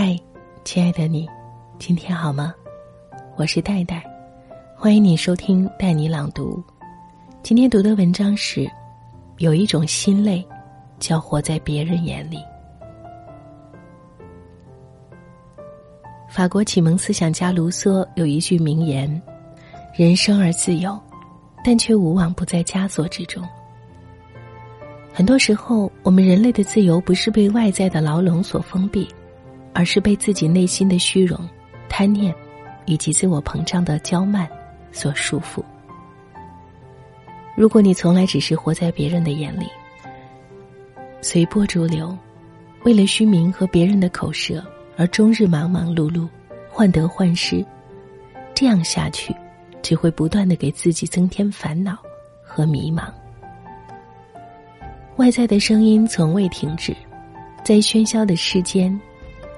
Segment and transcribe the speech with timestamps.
[0.00, 0.16] 嗨，
[0.62, 1.28] 亲爱的你，
[1.76, 2.54] 今天好吗？
[3.36, 4.00] 我是戴戴，
[4.76, 6.62] 欢迎你收听带你朗读。
[7.42, 8.70] 今天读的文章是：
[9.38, 10.46] 有一种心累，
[11.00, 12.38] 叫活在别人眼里。
[16.30, 19.20] 法国启蒙思想家卢梭有一句名言
[19.98, 20.96] ：“人生而自由，
[21.64, 23.42] 但却无往不在枷锁之中。”
[25.12, 29.08] 很多时候，我们人类的自由不是被外在的牢笼所封闭，
[29.72, 31.38] 而是被自己内心的虚荣、
[31.88, 32.34] 贪念，
[32.86, 34.48] 以及自我膨胀的骄慢
[34.92, 35.62] 所束缚。
[37.54, 39.66] 如果你从来只是活在别人的眼里，
[41.20, 42.16] 随波逐流，
[42.84, 44.64] 为了虚名和别人的口舌
[44.96, 46.28] 而终日忙忙碌碌、
[46.70, 47.64] 患得患失，
[48.54, 49.34] 这样下去，
[49.82, 51.98] 只会不断的给自己增添烦恼
[52.42, 53.12] 和迷茫。
[55.16, 56.94] 外在的声音从未停止，
[57.64, 58.96] 在喧嚣的世间，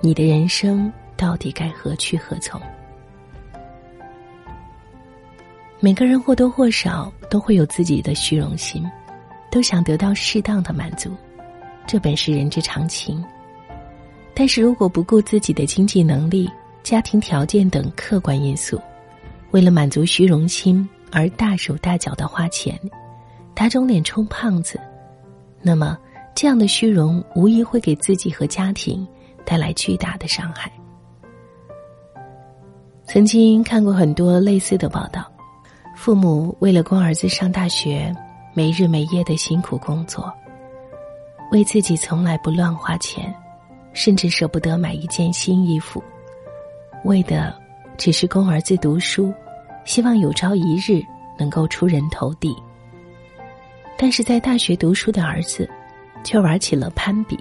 [0.03, 2.59] 你的人生到底该何去何从？
[5.79, 8.83] 每个人或多或少都会有自己的虚荣心，
[9.51, 11.11] 都想得到适当的满足，
[11.87, 13.23] 这本是人之常情。
[14.33, 16.51] 但是如果不顾自己的经济能力、
[16.83, 18.81] 家庭条件等客观因素，
[19.51, 22.79] 为了满足虚荣心而大手大脚的花钱，
[23.53, 24.81] 打肿脸充胖子。
[25.61, 25.99] 那么，
[26.35, 29.07] 这样的虚荣无疑会给自己和家庭
[29.45, 30.71] 带来巨大的伤害。
[33.05, 35.25] 曾经看过很多类似的报道，
[35.97, 38.15] 父母为了供儿子上大学，
[38.55, 40.33] 没日没夜的辛苦工作，
[41.51, 43.35] 为自己从来不乱花钱，
[43.93, 46.03] 甚至舍不得买一件新衣服，
[47.05, 47.53] 为的
[47.97, 49.35] 只是供儿子读书，
[49.85, 51.03] 希望有朝一日
[51.37, 52.55] 能够出人头地。
[53.99, 55.69] 但是在大学读书的儿子，
[56.23, 57.39] 却玩起了攀比，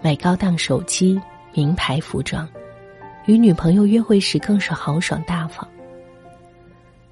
[0.00, 1.20] 买高档手机、
[1.52, 2.48] 名牌服装，
[3.26, 5.66] 与女朋友约会时更是豪爽大方。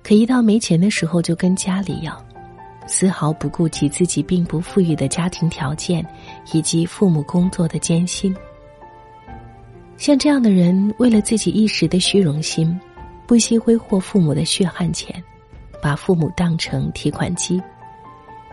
[0.02, 2.24] 可一到没钱的时候，就跟家里要，
[2.86, 6.06] 丝毫不顾及自己并不富裕的家庭条件
[6.52, 8.34] 以及父母工作的艰辛。
[9.96, 12.78] 像这样的人，为了自己一时的虚荣心，
[13.26, 15.20] 不惜挥霍父母的血汗钱，
[15.82, 17.60] 把父母当成提款机。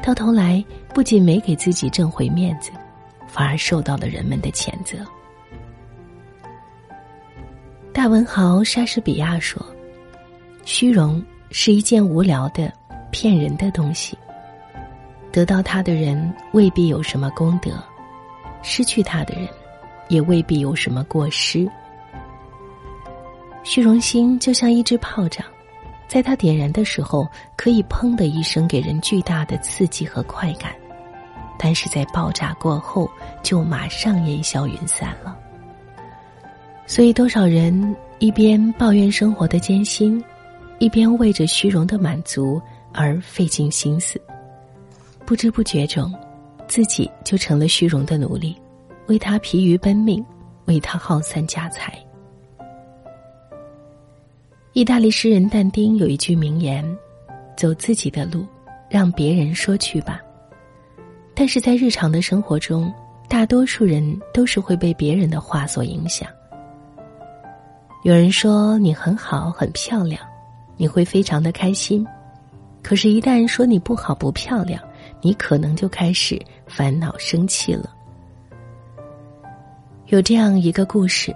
[0.02, 2.72] 到头来，不仅没给自己挣回面子，
[3.34, 4.98] 反而受到了人们的谴责。
[7.92, 9.60] 大文豪莎士比亚说
[10.66, 12.72] ：“虚荣是一件无聊的、
[13.12, 14.16] 骗人的东西。
[15.32, 17.72] 得到它的人未必有什么功德，
[18.62, 19.50] 失去它的人
[20.10, 21.68] 也未必有什么过失。
[23.64, 25.44] 虚荣心就像一只炮仗。”
[26.06, 30.72] 在它点燃的时候，可以砰的一声给人巨大的刺激和快感，
[31.58, 33.10] 但是在爆炸过后
[33.44, 35.38] 就马上烟消云散了。
[36.88, 40.22] 所以，多少人一边抱怨生活的艰辛，
[40.80, 42.62] 一边为着虚荣的满足
[42.92, 44.20] 而费尽心思，
[45.26, 46.14] 不知不觉中，
[46.68, 48.56] 自己就成了虚荣的奴隶，
[49.08, 50.24] 为他疲于奔命，
[50.66, 51.98] 为他耗散家财。
[54.74, 56.84] 意大利诗人但丁有一句名言
[57.56, 58.46] ：“走自己的路，
[58.90, 60.20] 让别人说去吧。”
[61.36, 62.92] 但是在日常的生活中，
[63.28, 66.28] 大多数人都是会被别人的话所影响。
[68.04, 70.22] 有人说你很好、很漂亮，
[70.78, 72.06] 你会非常的开心；
[72.82, 74.82] 可是，一旦说你不好、不漂亮，
[75.22, 77.90] 你可能就开始烦恼、生气了。
[80.08, 81.34] 有这样一个故事。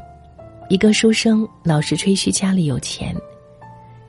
[0.70, 3.16] 一个书生老是吹嘘家里有钱，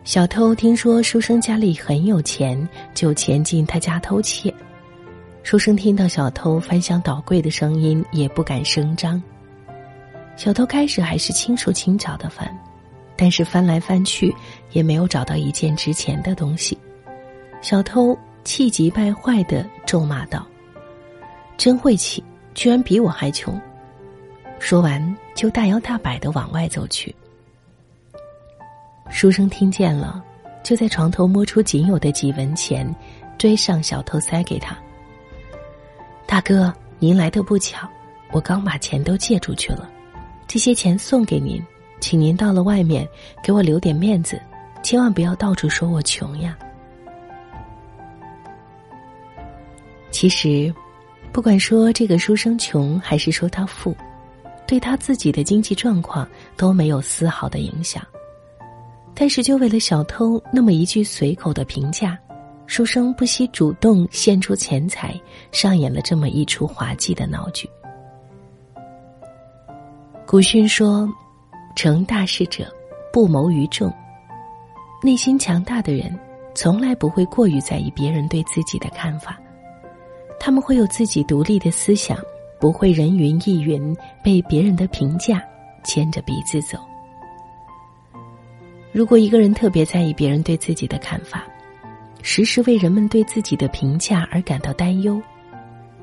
[0.02, 4.52] 小偷听说书生家里很有钱，就潜进他家偷窃。
[5.48, 9.22] 书生听到小偷翻箱倒柜的声音，也不敢声张。
[10.36, 12.46] 小偷开始还是轻手轻脚的翻，
[13.16, 14.30] 但是翻来翻去
[14.72, 16.76] 也没有找到一件值钱的东西。
[17.62, 18.14] 小偷
[18.44, 20.46] 气急败坏的咒骂道
[21.56, 22.22] ：“真晦气，
[22.52, 23.58] 居然比我还穷！”
[24.60, 27.16] 说完，就大摇大摆的往外走去。
[29.08, 30.22] 书生听见了，
[30.62, 32.94] 就在床头摸出仅有的几文钱，
[33.38, 34.76] 追上小偷，塞给他。
[36.28, 37.88] 大哥，您来的不巧，
[38.32, 39.88] 我刚把钱都借出去了，
[40.46, 41.58] 这些钱送给您，
[42.00, 43.08] 请您到了外面
[43.42, 44.38] 给我留点面子，
[44.82, 46.54] 千万不要到处说我穷呀。
[50.10, 50.72] 其实，
[51.32, 53.96] 不管说这个书生穷，还是说他富。
[54.66, 58.06] 对他自己的经济状况都没有丝毫的影响，
[59.14, 62.18] 但是就为了小偷那么一句随口的评价，
[62.68, 65.18] 书生不惜主动献出钱财，
[65.50, 67.68] 上演了这么一出滑稽的闹剧。
[70.26, 71.08] 古训说
[71.74, 72.70] ：“成大事者，
[73.10, 73.90] 不谋于众。”
[75.02, 76.16] 内心强大的人，
[76.54, 79.40] 从来不会过于在意别人对自己的看法，
[80.38, 82.18] 他们会有自己独立的思想，
[82.60, 85.42] 不会人云亦云，被别人的评价
[85.84, 86.78] 牵着鼻子走。
[88.92, 91.46] 如果一个人特别在意别人对自己的看法，
[92.22, 95.20] 时时为人们对自己的评价而感到担忧，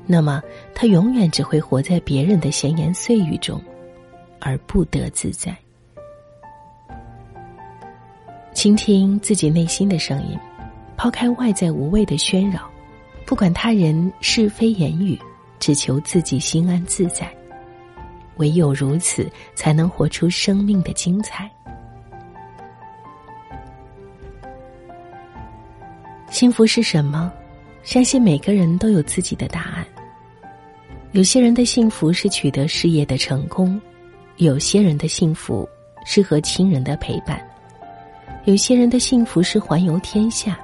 [0.06, 0.42] 那么
[0.74, 3.62] 他永远只会活在别人的闲言碎语中，
[4.40, 5.56] 而不得自在。
[8.54, 10.38] 倾听自己内心的声音，
[10.96, 12.70] 抛开外在无谓的喧扰，
[13.26, 15.18] 不管他人是非言语，
[15.58, 17.30] 只求自己心安自在。
[18.38, 21.50] 唯有如此，才能活出生命的精彩。
[26.38, 27.32] 幸福是什么？
[27.82, 29.86] 相信每个人都有自己的答案。
[31.12, 33.80] 有些人的幸福是取得事业的成功，
[34.36, 35.66] 有些人的幸福
[36.04, 37.40] 是和亲人的陪伴。
[38.44, 40.60] 有些人的幸福是环游天下。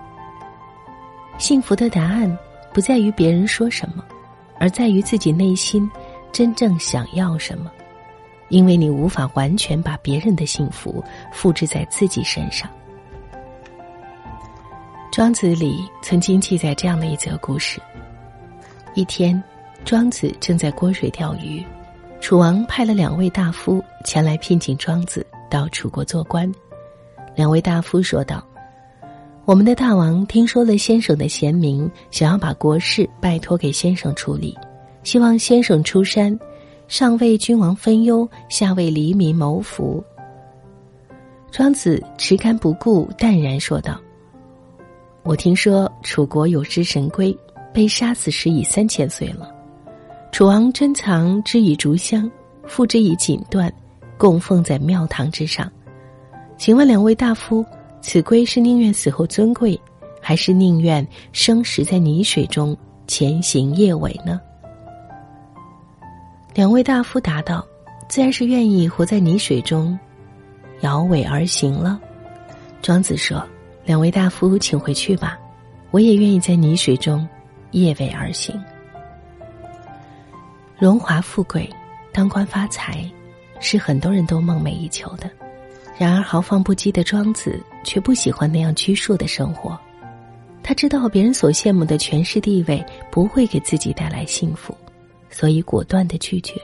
[1.38, 2.38] 幸福的答案
[2.74, 4.04] 不在于别人说什么，
[4.58, 5.90] 而在于自己内心
[6.32, 7.72] 真正想要什么。
[8.50, 11.02] 因为你无法完全把别人的幸福
[11.32, 12.68] 复制在自己身上。
[15.12, 17.78] 庄子里曾经记载这样的一则故事：
[18.94, 19.40] 一天，
[19.84, 21.62] 庄子正在郭水钓鱼，
[22.18, 26.50] 楚王派了两位大夫前来聘请庄子到楚国做官。
[27.34, 28.42] 两位大夫说道
[29.44, 34.56] ：“我们的大王听说了先生的贤明，想要把国事拜托给先生处理，
[35.02, 36.36] 希望先生出山，
[36.88, 40.02] 上为君王分忧，下为黎民谋福。”
[41.52, 44.00] 庄子持竿不顾，淡然说道
[45.24, 47.36] ：“我听说楚国有只神龟，
[47.72, 49.48] 被杀死时已三千岁了。
[50.32, 52.28] 楚王珍藏之以竹香，
[52.66, 53.70] 附之以锦缎，
[54.18, 55.70] 供奉在庙堂之上。”
[56.58, 57.64] 请问两位大夫，
[58.00, 59.80] 此龟是宁愿死后尊贵，
[60.20, 62.76] 还是宁愿生食在泥水中
[63.06, 64.40] 前行夜尾呢？
[66.52, 67.64] 两位大夫答道
[68.08, 69.96] ：“自然是愿意活在泥水中，
[70.80, 72.00] 摇尾而行了。”
[72.82, 73.44] 庄子说
[73.84, 75.38] ：“两位大夫，请回去吧，
[75.90, 77.28] 我也愿意在泥水中
[77.72, 78.58] 夜尾而行。
[80.78, 81.68] 荣华富贵、
[82.12, 83.04] 当官发财，
[83.60, 85.30] 是很多人都梦寐以求的。”
[85.98, 89.78] 然而豪放不羁的庄子却不喜欢那样拘束的生活，
[90.62, 94.76] 他知道别人所羡慕的权势地位不会给自己带来幸福，
[95.30, 96.54] 所以果断的拒绝，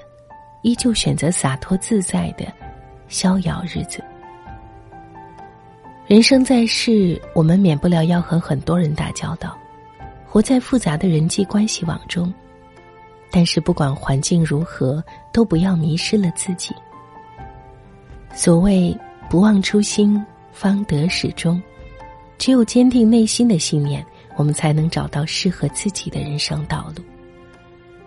[0.62, 2.47] 依旧选择洒脱自在的
[3.09, 4.03] 逍遥日子。
[6.08, 9.55] 人生在世，我们免不了要和很多人打交道，
[10.26, 12.32] 活在复杂的人际关系网中，
[13.31, 16.75] 但是不管环境如何，都不要迷失了自己。
[18.32, 18.96] 所谓。
[19.31, 21.62] 不忘初心，方得始终。
[22.38, 24.02] 只有坚定内心的信念，
[24.37, 27.02] 我们才能找到适合自己的人生道路。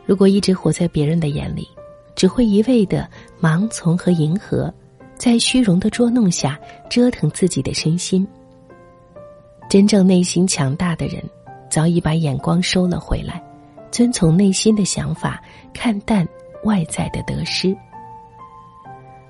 [0.04, 1.70] 如果一直活在别人的眼里，
[2.16, 3.08] 只会一味的
[3.40, 4.74] 盲从和迎合，
[5.22, 6.60] 在虚荣的捉弄下
[6.90, 8.28] 折腾自己的身心。
[9.70, 11.24] 真正内心强大的人，
[11.70, 13.40] 早已把眼光收了回来，
[13.92, 15.40] 遵从内心的想法，
[15.76, 16.28] 看淡
[16.64, 17.78] 外在的得失。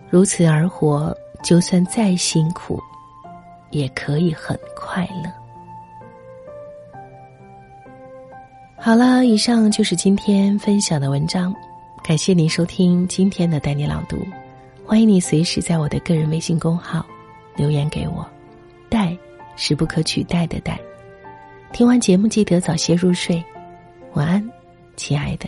[0.10, 1.13] 如此而活。
[1.43, 2.79] 就算再辛苦，
[3.71, 5.31] 也可以很快乐。
[8.77, 11.51] 好了，以上就是今天分享的文章，
[12.03, 14.24] 感谢您收听今天的带你朗读，
[14.91, 17.05] 欢迎你随时在我的个人微信公号
[17.55, 18.29] 留言给我，
[18.89, 19.17] 带
[19.55, 20.77] 是不可取代的带。
[21.71, 23.41] 听完节目记得早些入睡，
[24.15, 24.51] 晚安，
[24.98, 25.48] 亲爱的。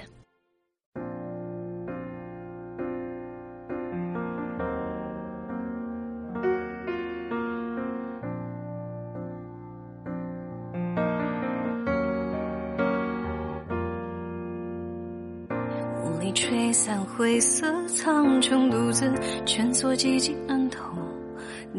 [17.05, 19.11] 灰色苍穹，独自
[19.45, 20.83] 蜷缩寂静暗头，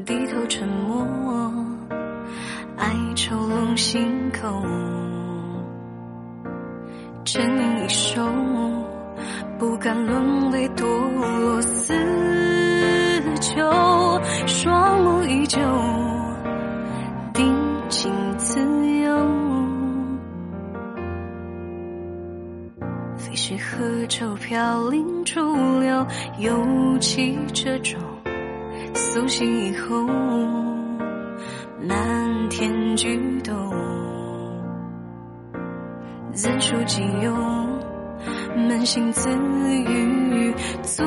[0.04, 1.06] 低头沉默，
[2.76, 4.62] 哀愁笼心口，
[7.24, 8.22] 沉吟一首，
[9.58, 10.84] 不敢沦为堕
[11.40, 11.94] 落死
[13.40, 13.60] 囚，
[14.46, 15.58] 双目依旧。
[23.16, 25.40] 飞絮何愁飘零逐
[25.80, 26.06] 流，
[26.38, 27.98] 尤其这种
[28.94, 30.06] 苏醒以后，
[31.80, 33.54] 漫天举动，
[36.32, 37.32] 怎数几有，
[38.68, 41.04] 扪心自语，足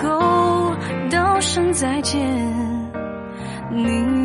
[0.00, 0.74] 够
[1.10, 2.20] 道声再见，
[3.70, 4.23] 你。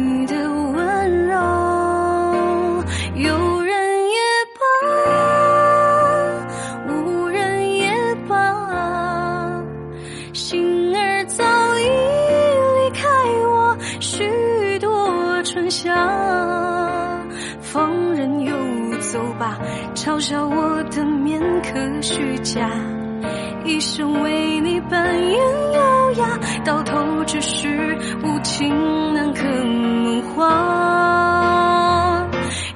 [28.44, 32.26] 情难可梦话。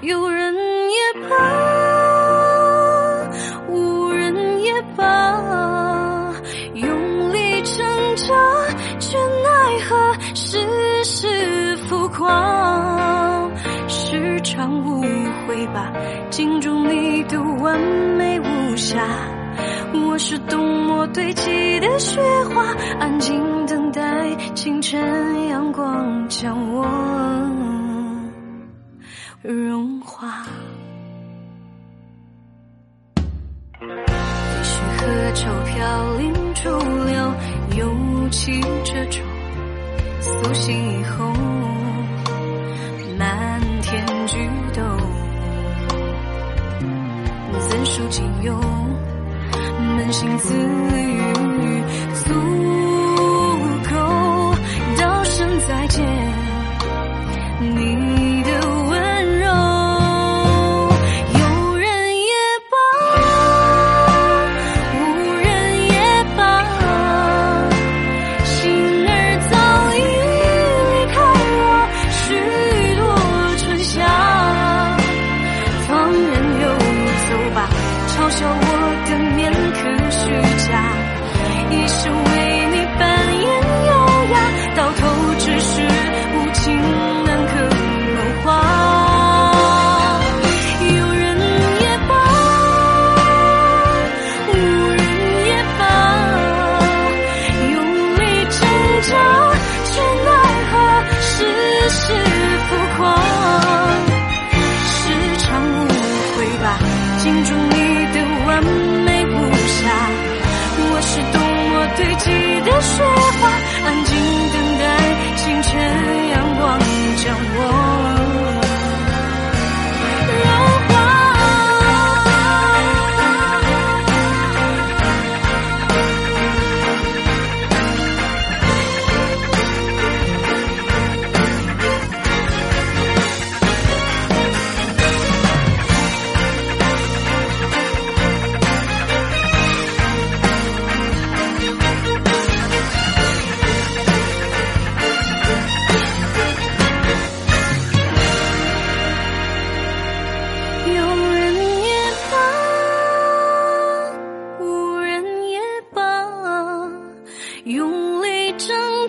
[0.01, 1.37] 有人也罢，
[3.69, 6.33] 无人也罢，
[6.73, 8.33] 用力挣扎，
[8.99, 10.59] 却奈何世
[11.03, 13.49] 事浮夸。
[13.87, 15.01] 是场误
[15.47, 15.93] 会吧，
[16.29, 17.79] 镜中你的完
[18.17, 19.07] 美无瑕。
[19.93, 22.19] 我是冬末堆积的雪
[22.53, 23.62] 花，安静
[24.55, 26.85] 清晨阳光将我
[29.41, 30.45] 融化。
[33.79, 33.87] 也
[34.63, 35.01] 许河
[35.33, 36.69] 舟飘零逐
[37.05, 37.33] 流，
[37.77, 39.21] 又起这种
[40.21, 41.25] 苏醒以后，
[43.17, 44.37] 漫天菊
[44.73, 44.81] 斗，
[47.69, 48.53] 怎数仅有？
[49.95, 51.19] 扪心自语，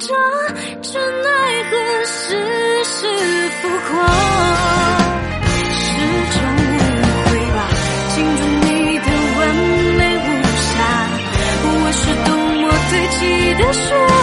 [0.06, 0.12] 这
[0.82, 1.30] 真奈
[1.70, 3.08] 何世事
[3.62, 3.92] 浮夸
[5.72, 5.82] 是
[6.30, 6.76] 场误
[7.24, 7.58] 会吧
[8.14, 8.68] 进入你
[8.98, 9.06] 的
[9.38, 9.40] 完
[9.96, 10.28] 美无
[10.60, 10.72] 瑕
[11.64, 13.18] 我是多么堆积
[13.54, 14.13] 的雪